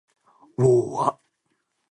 [0.59, 0.63] を―
[1.01, 1.05] あ